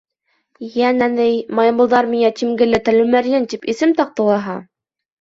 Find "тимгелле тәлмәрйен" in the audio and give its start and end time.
2.41-3.49